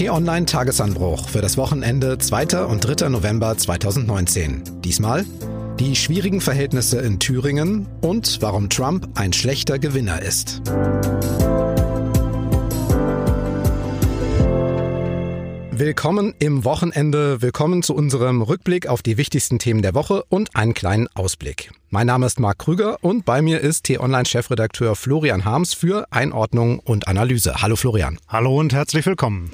[0.00, 2.64] T-Online Tagesanbruch für das Wochenende 2.
[2.64, 3.10] und 3.
[3.10, 4.80] November 2019.
[4.82, 5.26] Diesmal
[5.78, 10.62] die schwierigen Verhältnisse in Thüringen und warum Trump ein schlechter Gewinner ist.
[15.70, 20.72] Willkommen im Wochenende, willkommen zu unserem Rückblick auf die wichtigsten Themen der Woche und einen
[20.72, 21.72] kleinen Ausblick.
[21.90, 27.06] Mein Name ist Marc Krüger und bei mir ist T-Online-Chefredakteur Florian Harms für Einordnung und
[27.06, 27.60] Analyse.
[27.60, 28.18] Hallo Florian.
[28.28, 29.50] Hallo und herzlich willkommen.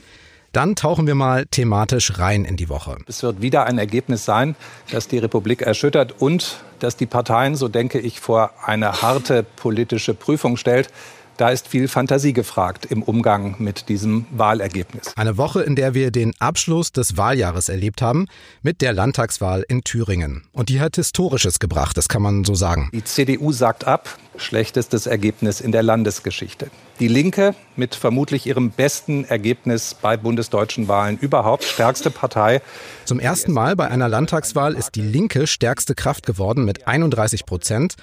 [0.56, 2.96] Dann tauchen wir mal thematisch rein in die Woche.
[3.06, 4.56] Es wird wieder ein Ergebnis sein,
[4.91, 10.15] das die Republik erschüttert und das die Parteien, so denke ich, vor eine harte politische
[10.15, 10.88] Prüfung stellt.
[11.36, 15.12] Da ist viel Fantasie gefragt im Umgang mit diesem Wahlergebnis.
[15.16, 18.26] Eine Woche, in der wir den Abschluss des Wahljahres erlebt haben
[18.62, 20.45] mit der Landtagswahl in Thüringen.
[20.52, 22.88] Und die hat Historisches gebracht, das kann man so sagen.
[22.95, 26.70] Die CDU sagt ab, schlechtestes Ergebnis in der Landesgeschichte.
[27.00, 32.62] Die Linke mit vermutlich ihrem besten Ergebnis bei bundesdeutschen Wahlen überhaupt, stärkste Partei.
[33.04, 37.96] Zum ersten Mal bei einer Landtagswahl ist die Linke stärkste Kraft geworden mit 31 Prozent.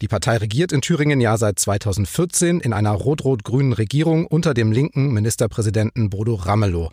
[0.00, 5.12] Die Partei regiert in Thüringen ja seit 2014 in einer rot-rot-grünen Regierung unter dem linken
[5.12, 6.90] Ministerpräsidenten Bodo Ramelow.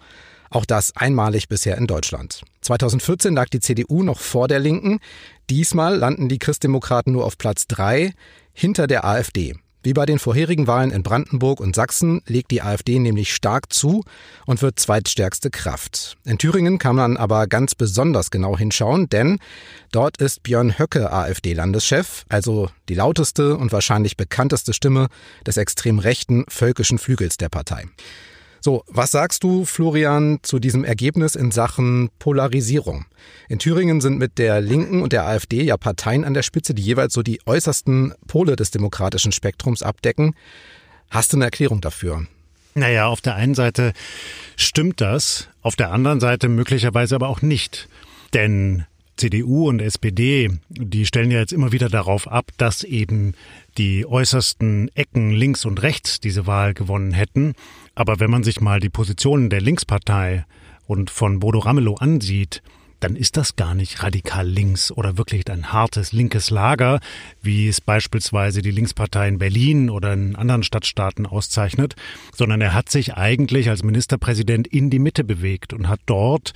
[0.49, 2.43] Auch das einmalig bisher in Deutschland.
[2.61, 4.99] 2014 lag die CDU noch vor der Linken.
[5.49, 8.13] Diesmal landen die Christdemokraten nur auf Platz drei
[8.53, 9.55] hinter der AfD.
[9.83, 14.03] Wie bei den vorherigen Wahlen in Brandenburg und Sachsen legt die AfD nämlich stark zu
[14.45, 16.17] und wird zweitstärkste Kraft.
[16.23, 19.39] In Thüringen kann man aber ganz besonders genau hinschauen, denn
[19.91, 25.07] dort ist Björn Höcke AfD-Landeschef, also die lauteste und wahrscheinlich bekannteste Stimme
[25.47, 27.85] des extrem rechten völkischen Flügels der Partei.
[28.63, 33.05] So, was sagst du, Florian, zu diesem Ergebnis in Sachen Polarisierung?
[33.49, 36.83] In Thüringen sind mit der Linken und der AfD ja Parteien an der Spitze, die
[36.83, 40.35] jeweils so die äußersten Pole des demokratischen Spektrums abdecken.
[41.09, 42.27] Hast du eine Erklärung dafür?
[42.75, 43.93] Naja, auf der einen Seite
[44.55, 47.89] stimmt das, auf der anderen Seite möglicherweise aber auch nicht.
[48.35, 48.85] Denn
[49.17, 53.33] CDU und SPD, die stellen ja jetzt immer wieder darauf ab, dass eben
[53.77, 57.55] die äußersten Ecken links und rechts diese Wahl gewonnen hätten.
[57.95, 60.45] Aber wenn man sich mal die Positionen der Linkspartei
[60.87, 62.61] und von Bodo Ramelow ansieht,
[63.01, 66.99] dann ist das gar nicht radikal links oder wirklich ein hartes linkes Lager,
[67.41, 71.95] wie es beispielsweise die Linkspartei in Berlin oder in anderen Stadtstaaten auszeichnet,
[72.33, 76.53] sondern er hat sich eigentlich als Ministerpräsident in die Mitte bewegt und hat dort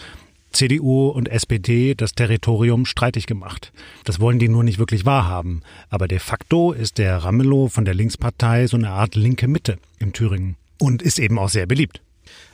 [0.52, 3.73] CDU und SPD das Territorium streitig gemacht.
[4.06, 5.63] Das wollen die nur nicht wirklich wahrhaben.
[5.90, 10.13] Aber de facto ist der Ramelow von der Linkspartei so eine Art linke Mitte in
[10.13, 12.01] Thüringen und ist eben auch sehr beliebt.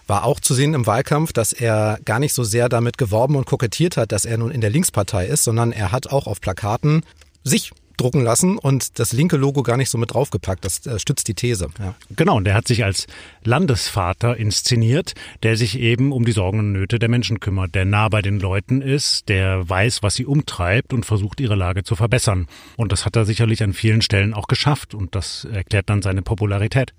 [0.07, 3.45] War auch zu sehen im Wahlkampf, dass er gar nicht so sehr damit geworben und
[3.45, 7.03] kokettiert hat, dass er nun in der Linkspartei ist, sondern er hat auch auf Plakaten
[7.43, 7.71] sich
[8.01, 10.65] drucken lassen und das linke Logo gar nicht so mit draufgepackt.
[10.65, 11.69] Das äh, stützt die These.
[11.79, 11.95] Ja.
[12.15, 13.07] Genau, und der hat sich als
[13.43, 18.09] Landesvater inszeniert, der sich eben um die Sorgen und Nöte der Menschen kümmert, der nah
[18.09, 22.47] bei den Leuten ist, der weiß, was sie umtreibt und versucht, ihre Lage zu verbessern.
[22.75, 26.21] Und das hat er sicherlich an vielen Stellen auch geschafft und das erklärt dann seine
[26.21, 26.93] Popularität.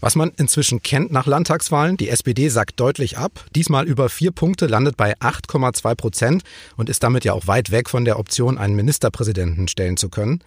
[0.00, 3.44] Was man inzwischen kennt nach Landtagswahlen, die SPD sagt deutlich ab.
[3.54, 6.42] Diesmal über vier Punkte, landet bei 8,2 Prozent
[6.76, 10.42] und ist damit ja auch weit weg von der Option, einen Ministerpräsidenten stellen zu können.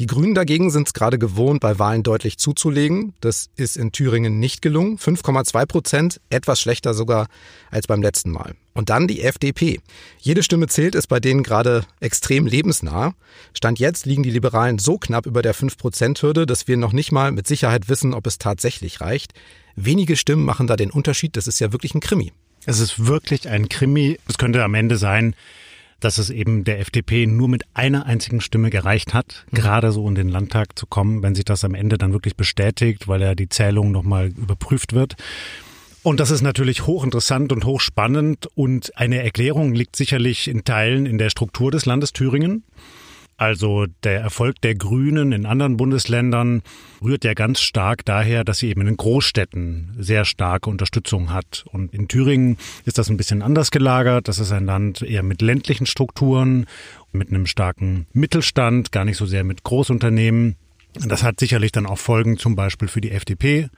[0.00, 3.14] Die Grünen dagegen sind es gerade gewohnt, bei Wahlen deutlich zuzulegen.
[3.20, 4.98] Das ist in Thüringen nicht gelungen.
[4.98, 7.28] 5,2 Prozent, etwas schlechter sogar
[7.70, 8.54] als beim letzten Mal.
[8.72, 9.80] Und dann die FDP.
[10.18, 13.14] Jede Stimme zählt, ist bei denen gerade extrem lebensnah.
[13.52, 17.30] Stand jetzt liegen die Liberalen so knapp über der 5-Prozent-Hürde, dass wir noch nicht mal
[17.30, 19.32] mit Sicherheit wissen, ob es tatsächlich reicht.
[19.76, 21.36] Wenige Stimmen machen da den Unterschied.
[21.36, 22.32] Das ist ja wirklich ein Krimi.
[22.66, 24.18] Es ist wirklich ein Krimi.
[24.26, 25.36] Es könnte am Ende sein,
[26.04, 29.56] dass es eben der FDP nur mit einer einzigen Stimme gereicht hat, mhm.
[29.56, 33.08] gerade so in den Landtag zu kommen, wenn sich das am Ende dann wirklich bestätigt,
[33.08, 35.16] weil ja die Zählung nochmal überprüft wird.
[36.02, 41.16] Und das ist natürlich hochinteressant und hochspannend und eine Erklärung liegt sicherlich in Teilen in
[41.16, 42.64] der Struktur des Landes Thüringen.
[43.36, 46.62] Also der Erfolg der Grünen in anderen Bundesländern
[47.02, 51.64] rührt ja ganz stark daher, dass sie eben in den Großstädten sehr starke Unterstützung hat.
[51.72, 54.28] Und in Thüringen ist das ein bisschen anders gelagert.
[54.28, 56.66] Das ist ein Land eher mit ländlichen Strukturen,
[57.12, 60.56] mit einem starken Mittelstand, gar nicht so sehr mit Großunternehmen.
[61.06, 63.68] Das hat sicherlich dann auch Folgen zum Beispiel für die FDP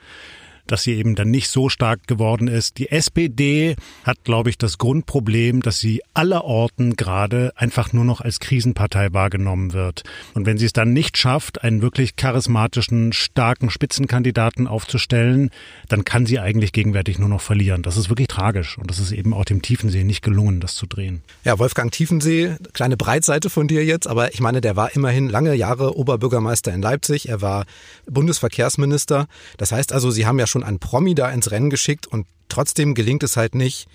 [0.66, 2.78] dass sie eben dann nicht so stark geworden ist.
[2.78, 8.40] Die SPD hat, glaube ich, das Grundproblem, dass sie allerorten gerade einfach nur noch als
[8.40, 10.02] Krisenpartei wahrgenommen wird.
[10.34, 15.50] Und wenn sie es dann nicht schafft, einen wirklich charismatischen, starken Spitzenkandidaten aufzustellen,
[15.88, 17.82] dann kann sie eigentlich gegenwärtig nur noch verlieren.
[17.82, 18.78] Das ist wirklich tragisch.
[18.78, 21.22] Und das ist eben auch dem Tiefensee nicht gelungen, das zu drehen.
[21.44, 25.54] Ja, Wolfgang Tiefensee, kleine Breitseite von dir jetzt, aber ich meine, der war immerhin lange
[25.54, 27.28] Jahre Oberbürgermeister in Leipzig.
[27.28, 27.64] Er war
[28.06, 29.26] Bundesverkehrsminister.
[29.56, 32.26] Das heißt also, Sie haben ja schon schon einen Promi da ins Rennen geschickt und
[32.48, 33.88] trotzdem gelingt es halt nicht,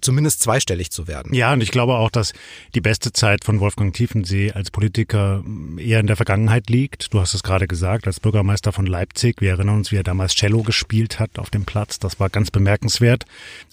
[0.00, 1.34] zumindest zweistellig zu werden.
[1.34, 2.32] Ja, und ich glaube auch, dass
[2.74, 5.44] die beste Zeit von Wolfgang Tiefensee als Politiker
[5.78, 7.12] eher in der Vergangenheit liegt.
[7.12, 9.40] Du hast es gerade gesagt, als Bürgermeister von Leipzig.
[9.40, 11.98] Wir erinnern uns, wie er damals Cello gespielt hat auf dem Platz.
[11.98, 13.24] Das war ganz bemerkenswert.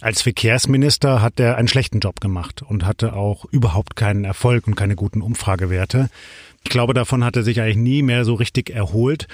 [0.02, 4.76] Als Verkehrsminister hat er einen schlechten Job gemacht und hatte auch überhaupt keinen Erfolg und
[4.76, 6.10] keine guten Umfragewerte.
[6.64, 9.28] Ich glaube, davon hat er sich eigentlich nie mehr so richtig erholt.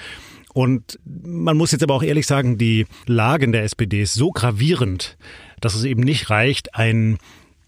[0.52, 4.30] Und man muss jetzt aber auch ehrlich sagen, die Lage in der SPD ist so
[4.30, 5.16] gravierend,
[5.60, 7.18] dass es eben nicht reicht, ein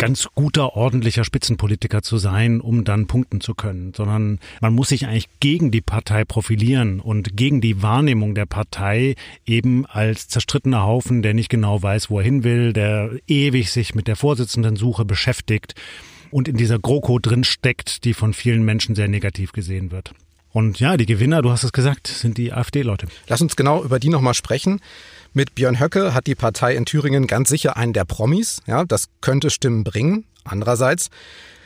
[0.03, 5.07] ganz guter, ordentlicher Spitzenpolitiker zu sein, um dann punkten zu können, sondern man muss sich
[5.07, 9.15] eigentlich gegen die Partei profilieren und gegen die Wahrnehmung der Partei
[9.47, 13.95] eben als zerstrittener Haufen, der nicht genau weiß, wo er hin will, der ewig sich
[13.95, 15.77] mit der Vorsitzendensuche beschäftigt
[16.33, 20.15] und in dieser GroKo drin steckt, die von vielen Menschen sehr negativ gesehen wird.
[20.53, 23.07] Und ja, die Gewinner, du hast es gesagt, sind die AfD-Leute.
[23.27, 24.81] Lass uns genau über die nochmal sprechen.
[25.33, 28.61] Mit Björn Höcke hat die Partei in Thüringen ganz sicher einen der Promis.
[28.67, 30.25] Ja, das könnte Stimmen bringen.
[30.45, 31.09] Andererseits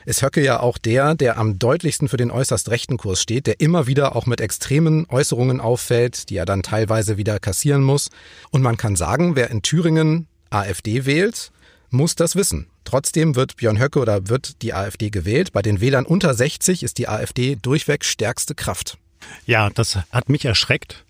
[0.05, 3.61] ist Höcke ja auch der, der am deutlichsten für den äußerst rechten Kurs steht, der
[3.61, 8.09] immer wieder auch mit extremen Äußerungen auffällt, die er dann teilweise wieder kassieren muss.
[8.51, 11.51] Und man kann sagen, wer in Thüringen AfD wählt,
[11.97, 12.67] muss das wissen.
[12.85, 15.53] Trotzdem wird Björn Höcke oder wird die AfD gewählt.
[15.53, 18.99] Bei den Wählern unter 60 ist die AfD durchweg stärkste Kraft.
[19.47, 21.05] Ja, das hat mich erschreckt.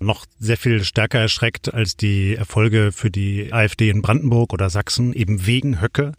[0.00, 5.12] Noch sehr viel stärker erschreckt als die Erfolge für die AfD in Brandenburg oder Sachsen,
[5.12, 6.12] eben wegen Höcke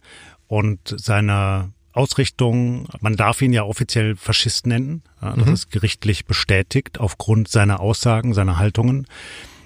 [0.48, 5.52] und seiner Ausrichtung, man darf ihn ja offiziell Faschist nennen, das mhm.
[5.52, 9.06] ist gerichtlich bestätigt aufgrund seiner Aussagen, seiner Haltungen.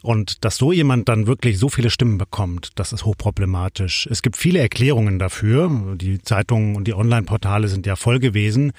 [0.05, 4.07] Und dass so jemand dann wirklich so viele Stimmen bekommt, das ist hochproblematisch.
[4.11, 5.97] Es gibt viele Erklärungen dafür.
[5.97, 8.73] Die Zeitungen und die Online-Portale sind ja voll gewesen.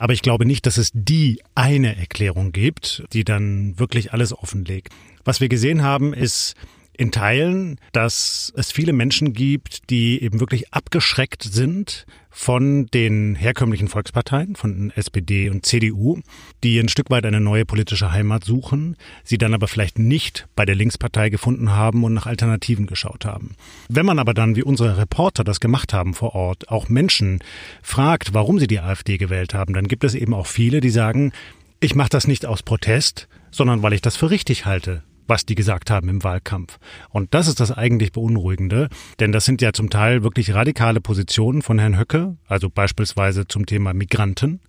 [0.00, 4.88] Aber ich glaube nicht, dass es die eine Erklärung gibt, die dann wirklich alles offenlegt.
[5.24, 6.56] Was wir gesehen haben, ist
[6.94, 13.88] in Teilen, dass es viele Menschen gibt, die eben wirklich abgeschreckt sind von den herkömmlichen
[13.88, 16.20] Volksparteien, von SPD und CDU,
[16.64, 20.64] die ein Stück weit eine neue politische Heimat suchen, sie dann aber vielleicht nicht bei
[20.64, 23.54] der Linkspartei gefunden haben und nach Alternativen geschaut haben.
[23.88, 27.40] Wenn man aber dann, wie unsere Reporter das gemacht haben vor Ort, auch Menschen
[27.82, 31.32] fragt, warum sie die AfD gewählt haben, dann gibt es eben auch viele, die sagen,
[31.80, 35.54] ich mache das nicht aus Protest, sondern weil ich das für richtig halte, was die
[35.54, 36.78] gesagt haben im Wahlkampf.
[37.10, 38.88] Und das ist das eigentlich Beunruhigende,
[39.20, 43.66] denn das sind ja zum Teil wirklich radikale Positionen von Herrn Höcke, also beispielsweise zum
[43.66, 44.60] Thema Migranten.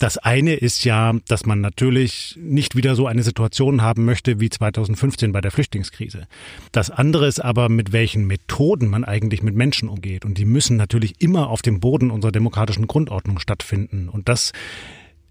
[0.00, 4.48] Das eine ist ja, dass man natürlich nicht wieder so eine Situation haben möchte wie
[4.48, 6.26] 2015 bei der Flüchtlingskrise.
[6.72, 10.24] Das andere ist aber, mit welchen Methoden man eigentlich mit Menschen umgeht.
[10.24, 14.08] Und die müssen natürlich immer auf dem Boden unserer demokratischen Grundordnung stattfinden.
[14.08, 14.52] Und das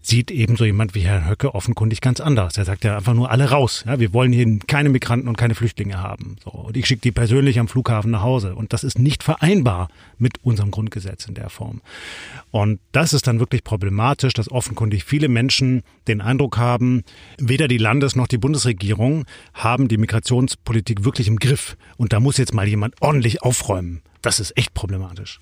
[0.02, 2.56] sieht ebenso jemand wie Herr Höcke offenkundig ganz anders.
[2.56, 3.84] Er sagt ja einfach nur alle raus.
[3.86, 6.36] Ja, wir wollen hier keine Migranten und keine Flüchtlinge haben.
[6.42, 8.54] So, und ich schicke die persönlich am Flughafen nach Hause.
[8.54, 9.88] Und das ist nicht vereinbar
[10.18, 11.80] mit unserem Grundgesetz in der Form.
[12.50, 17.04] Und das ist dann wirklich problematisch, dass offenkundig viele Menschen den Eindruck haben,
[17.38, 21.76] weder die Landes- noch die Bundesregierung haben die Migrationspolitik wirklich im Griff.
[21.96, 24.02] Und da muss jetzt mal jemand ordentlich aufräumen.
[24.22, 25.40] Das ist echt problematisch.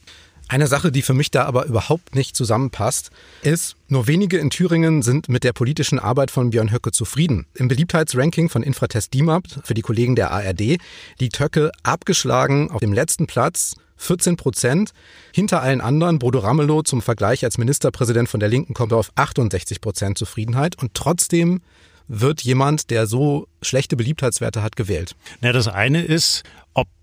[0.51, 3.11] Eine Sache, die für mich da aber überhaupt nicht zusammenpasst,
[3.43, 7.47] ist, nur wenige in Thüringen sind mit der politischen Arbeit von Björn Höcke zufrieden.
[7.55, 10.79] Im Beliebtheitsranking von Infratest DIMAP für die Kollegen der ARD
[11.19, 14.93] liegt Höcke abgeschlagen auf dem letzten Platz 14 Prozent.
[15.35, 19.13] Hinter allen anderen, Bodo Ramelow zum Vergleich als Ministerpräsident von der Linken kommt er auf
[19.17, 21.61] 68 Prozent Zufriedenheit und trotzdem
[22.09, 25.15] wird jemand, der so schlechte Beliebtheitswerte hat, gewählt.
[25.43, 26.43] Na, das eine ist,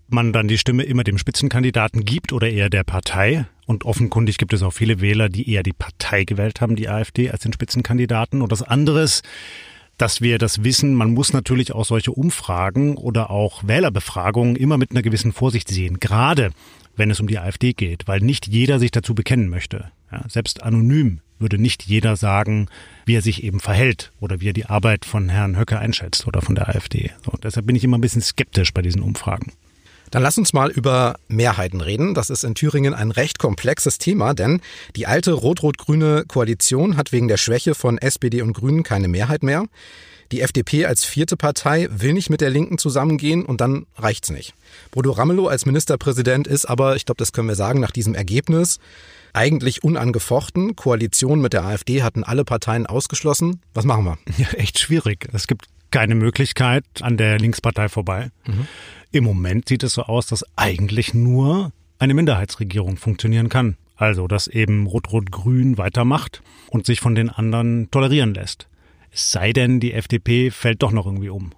[0.08, 3.46] man dann die Stimme immer dem Spitzenkandidaten gibt oder eher der Partei.
[3.66, 7.30] Und offenkundig gibt es auch viele Wähler, die eher die Partei gewählt haben, die AfD,
[7.30, 8.42] als den Spitzenkandidaten.
[8.42, 9.24] Und das andere ist,
[9.98, 14.90] dass wir das wissen, man muss natürlich auch solche Umfragen oder auch Wählerbefragungen immer mit
[14.90, 16.50] einer gewissen Vorsicht sehen, gerade
[16.96, 19.90] wenn es um die AfD geht, weil nicht jeder sich dazu bekennen möchte.
[20.12, 22.68] Ja, selbst anonym würde nicht jeder sagen,
[23.04, 26.40] wie er sich eben verhält oder wie er die Arbeit von Herrn Höcke einschätzt oder
[26.40, 27.10] von der AfD.
[27.26, 29.52] Und deshalb bin ich immer ein bisschen skeptisch bei diesen Umfragen.
[30.10, 32.14] Dann lass uns mal über Mehrheiten reden.
[32.14, 34.60] Das ist in Thüringen ein recht komplexes Thema, denn
[34.94, 39.64] die alte rot-rot-grüne Koalition hat wegen der Schwäche von SPD und Grünen keine Mehrheit mehr.
[40.32, 44.54] Die FDP als vierte Partei will nicht mit der Linken zusammengehen und dann reicht's nicht.
[44.90, 48.78] Bodo Ramelow als Ministerpräsident ist aber, ich glaube, das können wir sagen, nach diesem Ergebnis
[49.32, 50.74] eigentlich unangefochten.
[50.74, 53.60] Koalition mit der AfD hatten alle Parteien ausgeschlossen.
[53.74, 54.18] Was machen wir?
[54.38, 55.28] Ja, echt schwierig.
[55.32, 58.28] Es gibt keine Möglichkeit an der Linkspartei vorbei.
[58.46, 58.66] Mhm.
[59.12, 63.78] Im Moment sieht es so aus, dass eigentlich nur eine Minderheitsregierung funktionieren kann.
[63.96, 68.68] Also, dass eben Rot-Rot-Grün weitermacht und sich von den anderen tolerieren lässt.
[69.10, 71.52] Es sei denn, die FDP fällt doch noch irgendwie um.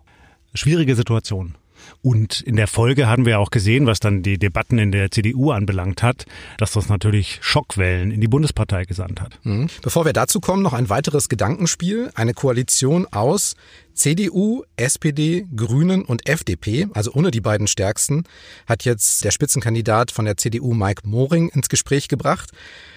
[0.54, 1.56] Schwierige Situation.
[2.02, 5.50] Und in der Folge haben wir auch gesehen, was dann die Debatten in der CDU
[5.50, 6.26] anbelangt hat,
[6.58, 9.38] dass das natürlich Schockwellen in die Bundespartei gesandt hat.
[9.42, 9.68] Mhm.
[9.82, 12.10] Bevor wir dazu kommen, noch ein weiteres Gedankenspiel.
[12.14, 13.56] Eine Koalition aus
[13.98, 18.22] CDU, SPD, Grünen und FDP, also ohne die beiden stärksten,
[18.66, 22.50] hat jetzt der Spitzenkandidat von der CDU Mike Moring ins Gespräch gebracht.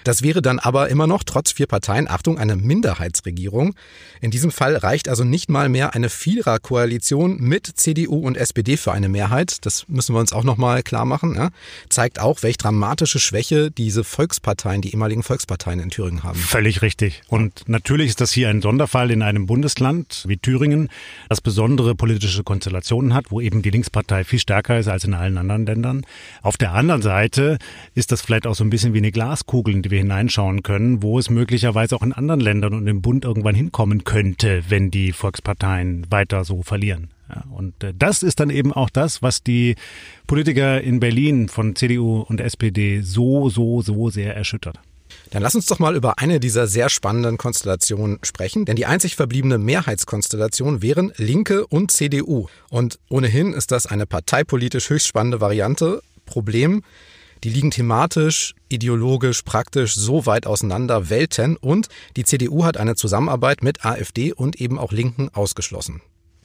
[0.04, 3.74] Das wäre dann aber immer noch trotz vier Parteien, Achtung, eine Minderheitsregierung.
[4.20, 8.92] In diesem Fall reicht also nicht mal mehr eine Viererkoalition mit CDU und SPD für
[8.92, 9.66] eine Mehrheit.
[9.66, 11.34] Das müssen wir uns auch nochmal klar machen.
[11.34, 11.50] Ja?
[11.88, 16.38] Zeigt auch, welch dramatische Schwäche diese Volksparteien, die ehemaligen Volksparteien in Thüringen haben.
[16.38, 17.22] Völlig richtig.
[17.26, 20.90] Und natürlich ist das hier ein Sonderfall in einem Bundesland wie Thüringen,
[21.28, 25.38] das besondere politische Konstellationen hat, wo eben die Linkspartei viel stärker ist als in allen
[25.38, 26.06] anderen Ländern.
[26.42, 27.58] Auf der anderen Seite
[27.94, 31.02] ist das vielleicht auch so ein bisschen wie eine Glaskugel, in die wir hineinschauen können,
[31.02, 35.12] wo es möglicherweise auch in anderen Ländern und im Bund irgendwann hinkommen könnte, wenn die
[35.12, 37.10] Volksparteien weiter so verlieren.
[37.50, 39.76] Und äh, das ist dann eben auch das, was die
[40.26, 44.78] Politiker in Berlin von CDU und SPD so, so, so sehr erschüttert.
[45.30, 49.16] Dann lass uns doch mal über eine dieser sehr spannenden Konstellationen sprechen, denn die einzig
[49.16, 52.46] verbliebene Mehrheitskonstellation wären Linke und CDU.
[52.68, 56.02] Und ohnehin ist das eine parteipolitisch höchst spannende Variante.
[56.26, 56.82] Problem,
[57.44, 63.62] die liegen thematisch, ideologisch, praktisch so weit auseinander, Welten, und die CDU hat eine Zusammenarbeit
[63.62, 66.02] mit AfD und eben auch Linken ausgeschlossen.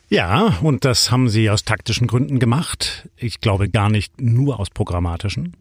[0.09, 3.09] Ja, und das haben sie aus taktischen Gründen gemacht.
[3.17, 5.55] Ich glaube gar nicht nur aus programmatischen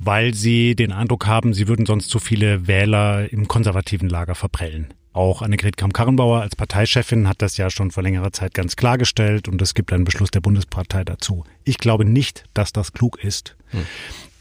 [0.00, 4.92] weil sie den Eindruck haben, sie würden sonst zu viele Wähler im konservativen Lager verprellen.
[5.12, 9.60] Auch Annegret Kramp-Karrenbauer als Parteichefin hat das ja schon vor längerer Zeit ganz klargestellt und
[9.60, 11.44] es gibt einen Beschluss der Bundespartei dazu.
[11.64, 13.56] Ich glaube nicht, dass das klug ist.
[13.70, 13.86] Hm.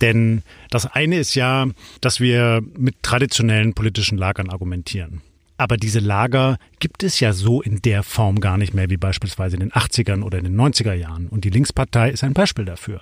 [0.02, 1.68] Denn das eine ist ja,
[2.02, 5.22] dass wir mit traditionellen politischen Lagern argumentieren.
[5.58, 9.58] Aber diese Lager gibt es ja so in der Form gar nicht mehr wie beispielsweise
[9.58, 11.28] in den 80ern oder in den 90er Jahren.
[11.28, 13.02] Und die Linkspartei ist ein Beispiel dafür.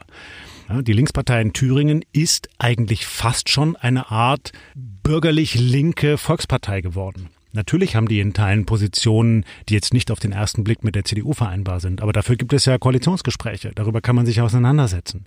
[0.69, 7.29] Die Linkspartei in Thüringen ist eigentlich fast schon eine Art bürgerlich-linke Volkspartei geworden.
[7.53, 11.05] Natürlich haben die in Teilen Positionen, die jetzt nicht auf den ersten Blick mit der
[11.05, 13.71] CDU vereinbar sind, aber dafür gibt es ja Koalitionsgespräche.
[13.73, 15.25] Darüber kann man sich auseinandersetzen.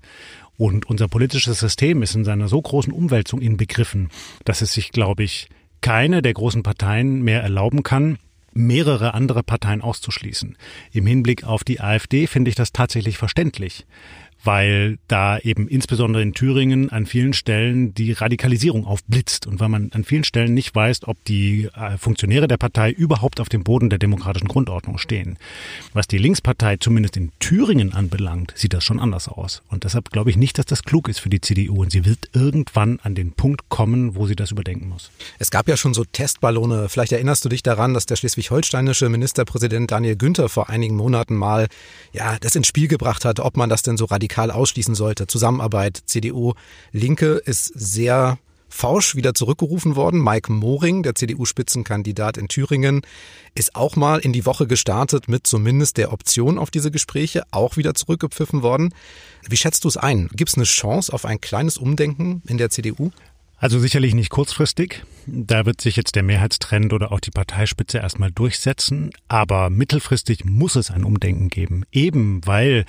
[0.59, 4.11] Und unser politisches System ist in seiner so großen Umwälzung inbegriffen,
[4.44, 5.49] dass es sich, glaube ich,
[5.80, 8.18] keine der großen Parteien mehr erlauben kann,
[8.52, 10.59] mehrere andere Parteien auszuschließen.
[10.92, 13.87] Im Hinblick auf die AfD finde ich das tatsächlich verständlich
[14.44, 19.90] weil da eben insbesondere in Thüringen an vielen Stellen die Radikalisierung aufblitzt und weil man
[19.92, 23.90] an vielen Stellen nicht weiß, ob die äh, Funktionäre der Partei überhaupt auf dem Boden
[23.90, 25.37] der demokratischen Grundordnung stehen.
[25.92, 29.62] Was die Linkspartei zumindest in Thüringen anbelangt, sieht das schon anders aus.
[29.68, 32.30] Und deshalb glaube ich nicht, dass das klug ist für die CDU und sie wird
[32.32, 35.11] irgendwann an den Punkt kommen, wo sie das überdenken muss.
[35.38, 36.88] Es gab ja schon so Testballone.
[36.88, 41.68] Vielleicht erinnerst du dich daran, dass der schleswig-holsteinische Ministerpräsident Daniel Günther vor einigen Monaten mal
[42.12, 45.26] ja, das ins Spiel gebracht hat, ob man das denn so radikal radikal ausschließen sollte.
[45.26, 46.54] Zusammenarbeit CDU
[46.92, 48.38] Linke ist sehr
[48.72, 50.22] Fausch wieder zurückgerufen worden.
[50.22, 53.02] Mike Moring, der CDU-Spitzenkandidat in Thüringen,
[53.56, 57.76] ist auch mal in die Woche gestartet mit zumindest der Option auf diese Gespräche, auch
[57.76, 58.94] wieder zurückgepfiffen worden.
[59.49, 60.28] Wie schätzt du es ein?
[60.34, 63.10] Gibt es eine Chance auf ein kleines Umdenken in der CDU?
[63.56, 65.02] Also sicherlich nicht kurzfristig.
[65.26, 69.10] Da wird sich jetzt der Mehrheitstrend oder auch die Parteispitze erstmal durchsetzen.
[69.26, 71.82] Aber mittelfristig muss es ein Umdenken geben.
[71.90, 72.87] Eben weil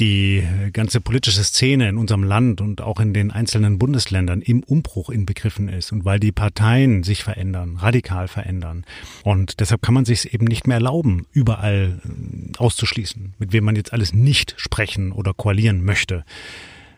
[0.00, 5.10] die ganze politische Szene in unserem Land und auch in den einzelnen Bundesländern im Umbruch
[5.10, 8.84] inbegriffen ist und weil die Parteien sich verändern, radikal verändern.
[9.22, 13.64] Und deshalb kann man sich es eben nicht mehr erlauben, überall äh, auszuschließen, mit wem
[13.64, 16.24] man jetzt alles nicht sprechen oder koalieren möchte.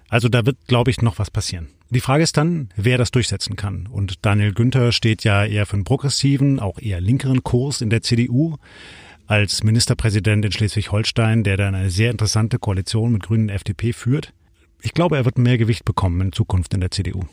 [0.09, 1.69] Also da wird, glaube ich, noch was passieren.
[1.91, 3.87] Die Frage ist dann, wer das durchsetzen kann.
[3.87, 8.03] Und Daniel Günther steht ja eher für einen progressiven, auch eher linkeren Kurs in der
[8.03, 8.57] CDU
[9.27, 14.33] als Ministerpräsident in Schleswig-Holstein, der dann eine sehr interessante Koalition mit Grünen und FDP führt.
[14.83, 17.25] Ich glaube, er wird mehr Gewicht bekommen in Zukunft in der CDU.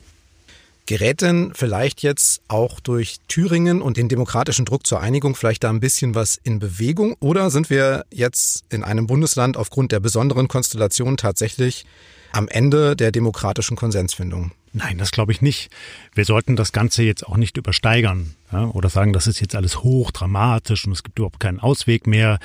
[0.85, 5.69] Gerät denn vielleicht jetzt auch durch Thüringen und den demokratischen Druck zur Einigung vielleicht da
[5.69, 7.15] ein bisschen was in Bewegung?
[7.21, 11.85] Oder sind wir jetzt in einem Bundesland aufgrund der besonderen Konstellation tatsächlich
[12.33, 14.51] am Ende der demokratischen Konsensfindung?
[14.73, 15.69] Nein, das glaube ich nicht.
[16.15, 19.83] Wir sollten das Ganze jetzt auch nicht übersteigern ja, oder sagen, das ist jetzt alles
[19.83, 22.39] hochdramatisch und es gibt überhaupt keinen Ausweg mehr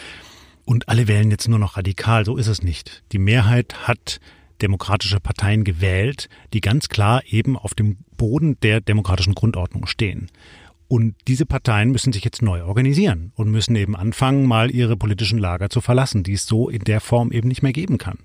[0.67, 2.27] und alle wählen jetzt nur noch radikal.
[2.27, 3.03] So ist es nicht.
[3.13, 4.21] Die Mehrheit hat
[4.61, 10.31] demokratische Parteien gewählt, die ganz klar eben auf dem Boden der demokratischen Grundordnung stehen.
[10.89, 15.39] Und diese Parteien müssen sich jetzt neu organisieren und müssen eben anfangen, mal ihre politischen
[15.39, 18.19] Lager zu verlassen, die es so in der Form eben nicht mehr geben kann,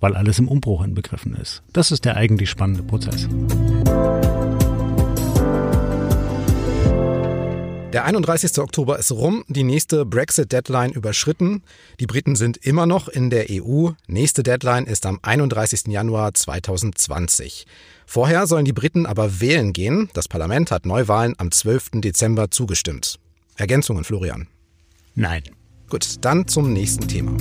[0.00, 1.62] weil alles im Umbruch inbegriffen ist.
[1.72, 3.28] Das ist der eigentlich spannende Prozess.
[7.92, 8.58] Der 31.
[8.58, 11.62] Oktober ist rum, die nächste Brexit-Deadline überschritten.
[12.00, 13.90] Die Briten sind immer noch in der EU.
[14.08, 15.86] Nächste Deadline ist am 31.
[15.86, 17.66] Januar 2020.
[18.10, 20.08] Vorher sollen die Briten aber wählen gehen.
[20.14, 22.00] Das Parlament hat Neuwahlen am 12.
[22.00, 23.18] Dezember zugestimmt.
[23.56, 24.48] Ergänzungen, Florian?
[25.14, 25.42] Nein.
[25.90, 27.36] Gut, dann zum nächsten Thema.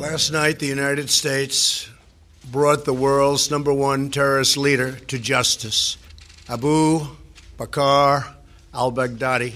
[0.00, 1.90] Last night, the United States
[2.50, 5.96] brought the world's number one terrorist leader to justice.
[6.48, 7.06] Abu
[7.56, 8.24] Bakr
[8.72, 9.52] al Baghdadi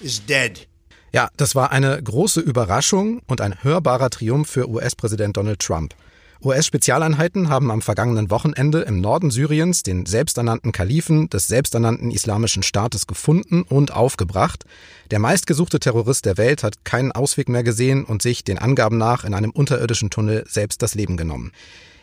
[0.00, 0.66] is dead.
[1.12, 5.94] Ja, das war eine große Überraschung und ein hörbarer Triumph für US-Präsident Donald Trump.
[6.42, 13.06] US-Spezialeinheiten haben am vergangenen Wochenende im Norden Syriens den selbsternannten Kalifen des selbsternannten Islamischen Staates
[13.06, 14.64] gefunden und aufgebracht.
[15.10, 19.24] Der meistgesuchte Terrorist der Welt hat keinen Ausweg mehr gesehen und sich den Angaben nach
[19.24, 21.52] in einem unterirdischen Tunnel selbst das Leben genommen.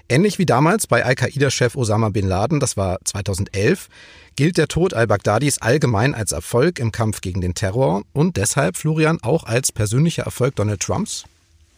[0.09, 3.87] Ähnlich wie damals bei Al-Qaida-Chef Osama bin Laden, das war 2011,
[4.35, 9.19] gilt der Tod al-Baghdadis allgemein als Erfolg im Kampf gegen den Terror und deshalb, Florian,
[9.21, 11.25] auch als persönlicher Erfolg Donald Trumps?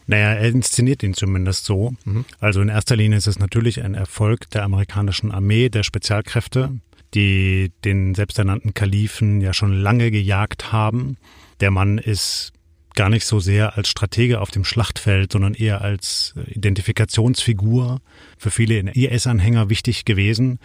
[0.08, 1.94] Naja, er inszeniert ihn zumindest so.
[2.06, 2.26] Mhm.
[2.40, 6.80] Also in erster Linie ist es natürlich ein Erfolg der amerikanischen Armee, der Spezialkräfte,
[7.14, 11.18] die den selbsternannten Kalifen ja schon lange gejagt haben.
[11.60, 12.54] Der Mann ist
[12.96, 18.00] gar nicht so sehr als Stratege auf dem Schlachtfeld, sondern eher als Identifikationsfigur
[18.38, 20.60] für viele IS-Anhänger wichtig gewesen.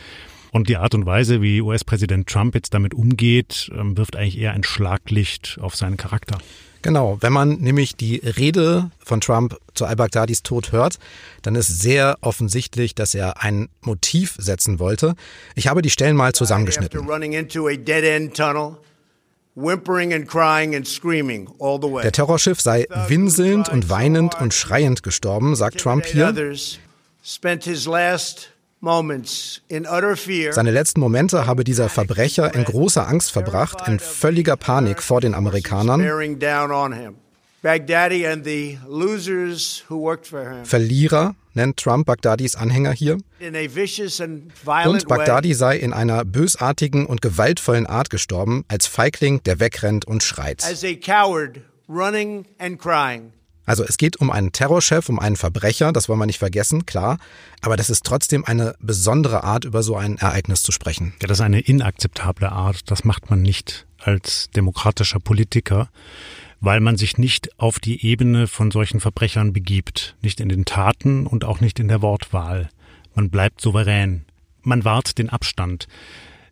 [0.51, 4.53] Und die Art und Weise, wie US-Präsident Trump jetzt damit umgeht, ähm, wirft eigentlich eher
[4.53, 6.39] ein Schlaglicht auf seinen Charakter.
[6.89, 10.99] Genau, wenn man nämlich die Rede von Trump zu al-Baghdadis Tod hört,
[11.43, 15.15] dann ist sehr offensichtlich, dass er ein Motiv setzen wollte.
[15.55, 17.07] Ich habe die Stellen mal zusammengeschnitten.
[22.03, 26.33] Der Terrorschiff sei winselnd und weinend und schreiend gestorben, sagt Trump hier.
[28.81, 35.35] Seine letzten Momente habe dieser Verbrecher in großer Angst verbracht, in völliger Panik vor den
[35.35, 36.01] Amerikanern.
[40.65, 43.19] Verlierer nennt Trump Baghdadis Anhänger hier.
[44.85, 50.23] Und Baghdadi sei in einer bösartigen und gewaltvollen Art gestorben, als Feigling, der wegrennt und
[50.23, 50.63] schreit.
[53.69, 57.19] Also es geht um einen Terrorchef, um einen Verbrecher, das wollen wir nicht vergessen, klar.
[57.61, 61.13] Aber das ist trotzdem eine besondere Art, über so ein Ereignis zu sprechen.
[61.21, 62.91] Ja, das ist eine inakzeptable Art.
[62.91, 65.91] Das macht man nicht als demokratischer Politiker,
[66.61, 70.17] weil man sich nicht auf die Ebene von solchen Verbrechern begibt.
[70.23, 72.71] Nicht in den Taten und auch nicht in der Wortwahl.
[73.15, 74.25] Man bleibt souverän.
[74.63, 75.89] Man wahrt den Abstand.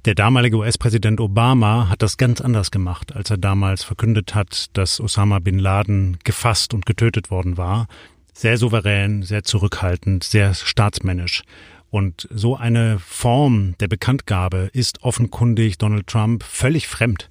[0.07, 5.01] Der damalige US-Präsident Obama hat das ganz anders gemacht, als er damals verkündet hat, dass
[5.01, 7.89] Osama bin Laden gefasst und getötet worden war.
[8.33, 11.43] Sehr souverän, sehr zurückhaltend, sehr staatsmännisch.
[11.91, 17.29] Und so eine Form der Bekanntgabe ist offenkundig Donald Trump völlig fremd.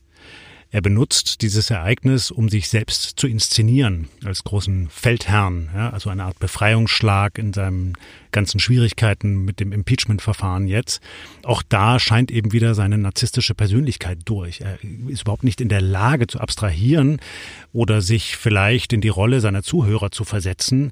[0.76, 6.26] Er benutzt dieses Ereignis, um sich selbst zu inszenieren als großen Feldherrn, ja, also eine
[6.26, 7.94] Art Befreiungsschlag in seinen
[8.34, 11.00] ganzen Schwierigkeiten mit dem Impeachment-Verfahren jetzt.
[11.44, 14.60] Auch da scheint eben wieder seine narzisstische Persönlichkeit durch.
[14.60, 17.22] Er ist überhaupt nicht in der Lage zu abstrahieren
[17.72, 20.92] oder sich vielleicht in die Rolle seiner Zuhörer zu versetzen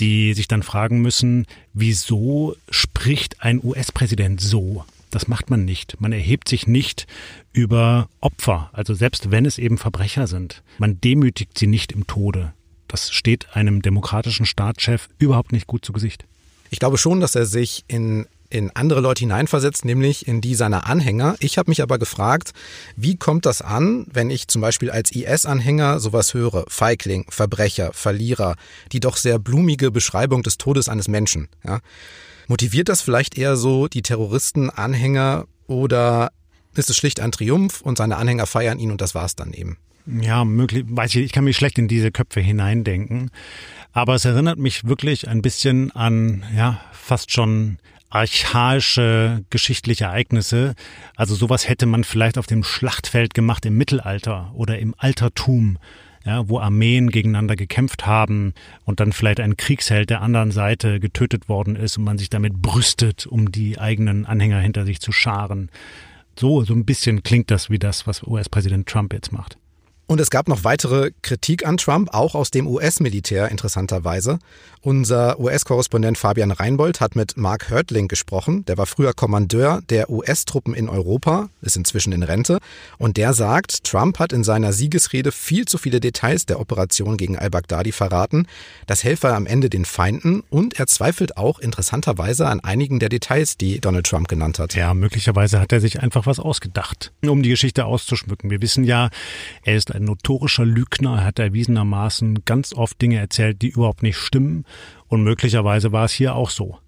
[0.00, 4.84] die sich dann fragen müssen, wieso spricht ein US-Präsident so?
[5.10, 6.00] Das macht man nicht.
[6.00, 7.06] Man erhebt sich nicht
[7.52, 10.62] über Opfer, also selbst wenn es eben Verbrecher sind.
[10.78, 12.52] Man demütigt sie nicht im Tode.
[12.88, 16.24] Das steht einem demokratischen Staatschef überhaupt nicht gut zu Gesicht.
[16.70, 20.86] Ich glaube schon, dass er sich in in andere Leute hineinversetzt, nämlich in die seiner
[20.86, 21.36] Anhänger.
[21.40, 22.52] Ich habe mich aber gefragt,
[22.96, 26.64] wie kommt das an, wenn ich zum Beispiel als IS-Anhänger sowas höre?
[26.68, 28.56] Feigling, Verbrecher, Verlierer,
[28.92, 31.48] die doch sehr blumige Beschreibung des Todes eines Menschen.
[31.64, 31.80] Ja?
[32.48, 36.32] Motiviert das vielleicht eher so die Terroristen, Anhänger oder
[36.74, 39.76] ist es schlicht ein Triumph und seine Anhänger feiern ihn und das war's dann eben?
[40.06, 43.30] Ja, möglich, weiß ich, ich kann mich schlecht in diese Köpfe hineindenken.
[43.92, 50.74] Aber es erinnert mich wirklich ein bisschen an, ja, fast schon archaische geschichtliche Ereignisse.
[51.16, 55.78] Also sowas hätte man vielleicht auf dem Schlachtfeld gemacht im Mittelalter oder im Altertum
[56.28, 58.52] ja, wo Armeen gegeneinander gekämpft haben
[58.84, 62.60] und dann vielleicht ein Kriegsheld der anderen Seite getötet worden ist und man sich damit
[62.60, 65.70] brüstet, um die eigenen Anhänger hinter sich zu scharen.
[66.38, 69.56] So, so ein bisschen klingt das wie das, was US-Präsident Trump jetzt macht.
[70.08, 74.38] Und es gab noch weitere Kritik an Trump, auch aus dem US-Militär interessanterweise.
[74.80, 78.64] Unser US-Korrespondent Fabian Reinbold hat mit Mark Hörtling gesprochen.
[78.64, 82.58] Der war früher Kommandeur der US-Truppen in Europa, ist inzwischen in Rente.
[82.96, 87.36] Und der sagt, Trump hat in seiner Siegesrede viel zu viele Details der Operation gegen
[87.36, 88.46] al-Baghdadi verraten.
[88.86, 93.58] Das helfe am Ende den Feinden und er zweifelt auch interessanterweise an einigen der Details,
[93.58, 94.74] die Donald Trump genannt hat.
[94.74, 98.48] Ja, möglicherweise hat er sich einfach was ausgedacht, um die Geschichte auszuschmücken.
[98.48, 99.10] Wir wissen ja,
[99.64, 101.16] er ist ein notorischer Lügner.
[101.18, 104.64] Er hat erwiesenermaßen ganz oft Dinge erzählt, die überhaupt nicht stimmen.
[105.06, 106.78] Und möglicherweise war es hier auch so.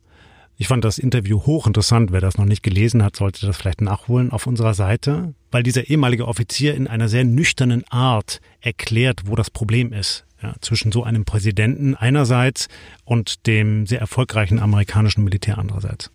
[0.57, 2.13] Ich fand das Interview hochinteressant.
[2.13, 5.89] Wer das noch nicht gelesen hat, sollte das vielleicht nachholen auf unserer Seite, weil dieser
[5.89, 10.27] ehemalige Offizier in einer sehr nüchternen Art erklärt, wo das Problem ist.
[10.43, 12.69] Ja, zwischen so einem Präsidenten einerseits
[13.05, 16.11] und dem sehr erfolgreichen amerikanischen Militär andererseits.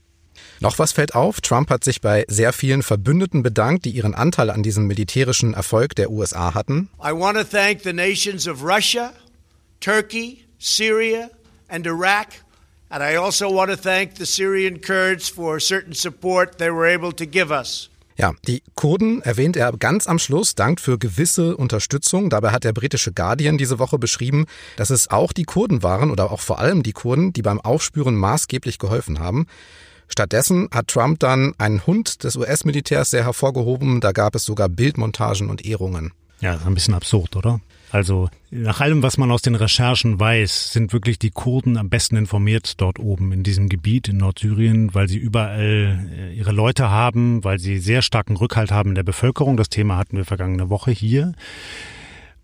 [0.66, 4.50] Noch was fällt auf, Trump hat sich bei sehr vielen Verbündeten bedankt, die ihren Anteil
[4.50, 6.90] an diesem militärischen Erfolg der USA hatten.
[7.00, 9.14] I want to thank the nations of Russia,
[9.80, 11.30] Turkey, Syria
[11.68, 12.30] and Iraq.
[12.90, 17.14] And I also want to thank the Syrian Kurds for certain support they were able
[17.14, 17.92] to give us.
[18.18, 22.32] Ja, die Kurden erwähnt er ganz am Schluss, dankt für gewisse Unterstützung.
[22.32, 24.48] Dabei hat der britische Guardian diese Woche beschrieben,
[24.78, 28.16] dass es auch die Kurden waren oder auch vor allem die Kurden, die beim Aufspüren
[28.16, 29.46] maßgeblich geholfen haben.
[30.08, 34.02] Stattdessen hat Trump dann einen Hund des US-Militärs sehr hervorgehoben.
[34.02, 36.12] Da gab es sogar Bildmontagen und Ehrungen.
[36.42, 37.60] Ja, das ist ein bisschen absurd, oder?
[37.92, 42.18] Also nach allem, was man aus den Recherchen weiß, sind wirklich die Kurden am besten
[42.18, 47.44] informiert dort oben in diesem Gebiet in Nordsyrien, weil sie überall äh, ihre Leute haben,
[47.44, 49.56] weil sie sehr starken Rückhalt haben in der Bevölkerung.
[49.56, 51.34] Das Thema hatten wir vergangene Woche hier,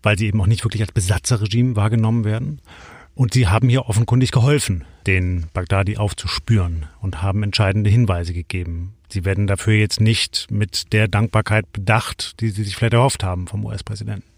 [0.02, 2.60] weil sie eben auch nicht wirklich als Besatzerregime wahrgenommen werden.
[3.14, 8.94] Und sie haben hier offenkundig geholfen, den Bagdadi aufzuspüren und haben entscheidende Hinweise gegeben.
[9.10, 13.46] Sie werden dafür jetzt nicht mit der Dankbarkeit bedacht, die sie sich vielleicht erhofft haben
[13.46, 14.31] vom US-Präsidenten.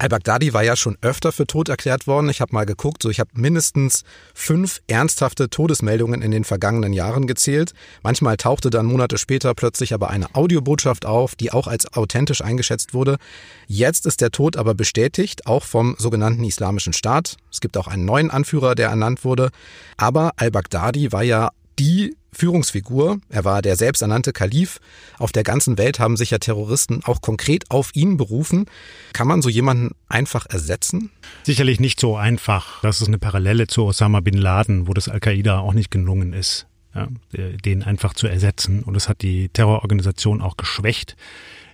[0.00, 2.30] Al-Baghdadi war ja schon öfter für tot erklärt worden.
[2.30, 7.26] Ich habe mal geguckt, so ich habe mindestens fünf ernsthafte Todesmeldungen in den vergangenen Jahren
[7.26, 7.74] gezählt.
[8.02, 12.94] Manchmal tauchte dann Monate später plötzlich aber eine Audiobotschaft auf, die auch als authentisch eingeschätzt
[12.94, 13.18] wurde.
[13.66, 17.36] Jetzt ist der Tod aber bestätigt, auch vom sogenannten Islamischen Staat.
[17.52, 19.50] Es gibt auch einen neuen Anführer, der ernannt wurde.
[19.98, 23.20] Aber Al-Baghdadi war ja die Führungsfigur.
[23.28, 24.80] Er war der selbsternannte Kalif.
[25.18, 28.66] Auf der ganzen Welt haben sich ja Terroristen auch konkret auf ihn berufen.
[29.12, 31.10] Kann man so jemanden einfach ersetzen?
[31.42, 32.80] Sicherlich nicht so einfach.
[32.82, 36.66] Das ist eine Parallele zu Osama bin Laden, wo das Al-Qaida auch nicht gelungen ist,
[36.94, 38.82] ja, den einfach zu ersetzen.
[38.82, 41.16] Und es hat die Terrororganisation auch geschwächt.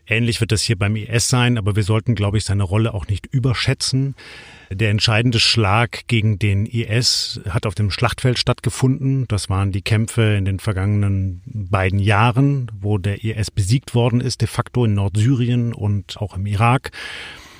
[0.06, 3.08] Ähnlich wird das hier beim IS sein, aber wir sollten, glaube ich, seine Rolle auch
[3.08, 4.14] nicht überschätzen.
[4.70, 9.26] Der entscheidende Schlag gegen den IS hat auf dem Schlachtfeld stattgefunden.
[9.28, 14.40] Das waren die Kämpfe in den vergangenen beiden Jahren, wo der IS besiegt worden ist,
[14.40, 16.90] de facto in Nordsyrien und auch im Irak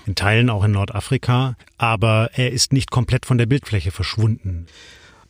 [0.07, 4.67] in Teilen auch in Nordafrika, aber er ist nicht komplett von der Bildfläche verschwunden.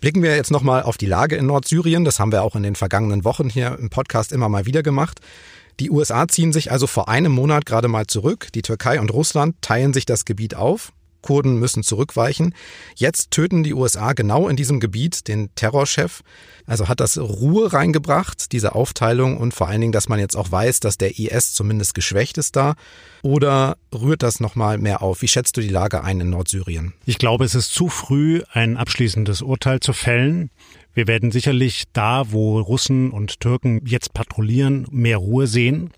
[0.01, 2.05] Blicken wir jetzt nochmal auf die Lage in Nordsyrien.
[2.05, 5.21] Das haben wir auch in den vergangenen Wochen hier im Podcast immer mal wieder gemacht.
[5.79, 8.49] Die USA ziehen sich also vor einem Monat gerade mal zurück.
[8.55, 10.93] Die Türkei und Russland teilen sich das Gebiet auf.
[11.27, 12.55] Kurden müssen zurückweichen.
[12.95, 16.23] Jetzt töten die USA genau in diesem Gebiet den Terrorchef.
[16.67, 20.53] Also hat das Ruhe reingebracht, diese Aufteilung und vor allen Dingen, dass man jetzt auch
[20.53, 22.77] weiß, dass der IS zumindest geschwächt ist da.
[23.23, 25.21] Oder rührt das nochmal mehr auf?
[25.23, 26.93] Wie schätzt du die Lage ein in Nordsyrien?
[27.07, 30.51] Ich glaube, es ist zu früh, ein abschließendes Urteil zu fällen.
[30.95, 35.91] Wir werden sicherlich da, wo Russen und Türken jetzt patrouillieren, mehr Ruhe sehen.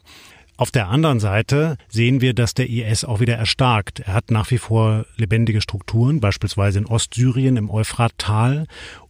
[0.58, 4.00] Auf der anderen Seite sehen wir, dass der IS auch wieder erstarkt.
[4.00, 8.66] Er hat nach wie vor lebendige Strukturen, beispielsweise in Ostsyrien im Euphrattal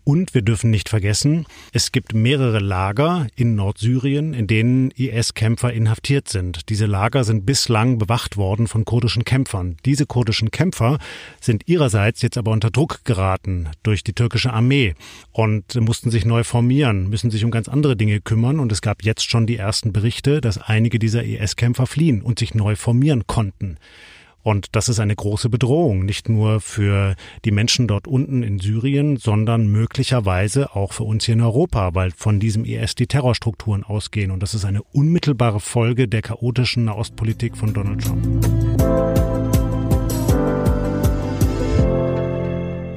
[0.09, 6.31] und wir dürfen nicht vergessen, es gibt mehrere Lager in Nordsyrien, in denen IS-Kämpfer inhaftiert
[6.31, 6.71] sind.
[6.71, 9.77] Diese Lager sind bislang bewacht worden von kurdischen Kämpfern.
[9.85, 10.97] Diese kurdischen Kämpfer
[11.43, 14.95] sind ihrerseits jetzt aber unter Druck geraten durch die türkische Armee
[15.33, 18.61] und mussten sich neu formieren, müssen sich um ganz andere Dinge kümmern.
[18.61, 22.55] Und es gab jetzt schon die ersten Berichte, dass einige dieser IS-Kämpfer fliehen und sich
[22.55, 23.77] neu formieren konnten.
[24.43, 29.17] Und das ist eine große Bedrohung, nicht nur für die Menschen dort unten in Syrien,
[29.17, 34.31] sondern möglicherweise auch für uns hier in Europa, weil von diesem IS die Terrorstrukturen ausgehen.
[34.31, 38.47] Und das ist eine unmittelbare Folge der chaotischen Nahostpolitik von Donald Trump.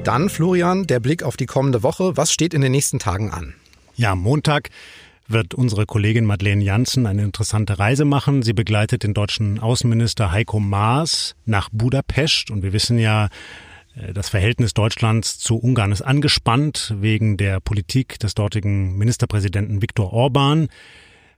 [0.04, 2.16] Dann, Florian, der Blick auf die kommende Woche.
[2.16, 3.54] Was steht in den nächsten Tagen an?
[3.94, 4.70] Ja, Montag
[5.28, 8.42] wird unsere Kollegin Madeleine Janssen eine interessante Reise machen.
[8.42, 13.28] Sie begleitet den deutschen Außenminister Heiko Maas nach Budapest und wir wissen ja,
[13.94, 20.12] äh, das Verhältnis Deutschlands zu Ungarn ist angespannt wegen der Politik des dortigen Ministerpräsidenten Viktor
[20.12, 20.68] Orban.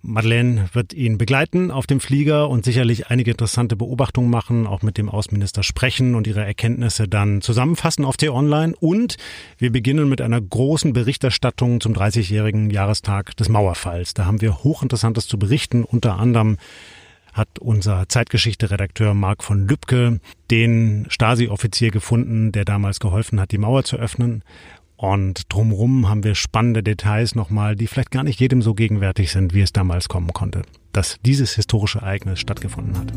[0.06, 4.98] Madeleine wird ihn begleiten auf dem Flieger und sicherlich einige interessante Beobachtungen machen, auch mit
[4.98, 8.74] dem Außenminister sprechen und ihre Erkenntnisse dann zusammenfassen auf T-Online.
[8.78, 9.16] Und
[9.56, 14.12] wir beginnen mit einer großen Berichterstattung zum 30-jährigen Jahrestag des Mauerfalls.
[14.12, 16.58] Da haben wir hochinteressantes zu berichten, unter anderem
[17.32, 23.84] hat unser Zeitgeschichte-Redakteur Marc von Lübcke den Stasi-Offizier gefunden, der damals geholfen hat, die Mauer
[23.84, 24.44] zu öffnen.
[25.04, 29.52] Und drumrum haben wir spannende Details nochmal, die vielleicht gar nicht jedem so gegenwärtig sind,
[29.52, 30.62] wie es damals kommen konnte,
[30.92, 33.12] dass dieses historische Ereignis stattgefunden hat.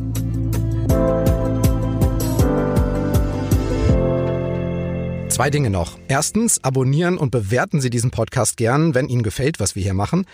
[5.31, 5.97] Zwei Dinge noch.
[6.09, 10.25] Erstens, abonnieren und bewerten Sie diesen Podcast gern, wenn Ihnen gefällt, was wir hier machen.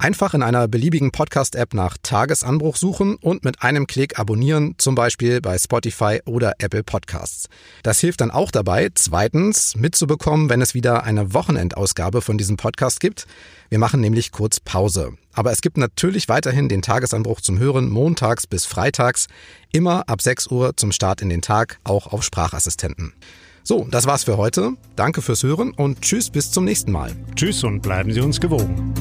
[0.00, 5.42] Einfach in einer beliebigen Podcast-App nach Tagesanbruch suchen und mit einem Klick abonnieren, zum Beispiel
[5.42, 7.50] bei Spotify oder Apple Podcasts.
[7.82, 12.98] Das hilft dann auch dabei, zweitens mitzubekommen, wenn es wieder eine Wochenendausgabe von diesem Podcast
[13.00, 13.26] gibt.
[13.68, 15.12] Wir machen nämlich kurz Pause.
[15.34, 19.26] Aber es gibt natürlich weiterhin den Tagesanbruch zum Hören montags bis freitags,
[19.70, 23.12] immer ab 6 Uhr zum Start in den Tag, auch auf Sprachassistenten.
[23.64, 24.72] So, das war's für heute.
[24.96, 27.14] Danke fürs Hören und tschüss bis zum nächsten Mal.
[27.36, 28.94] Tschüss und bleiben Sie uns gewogen.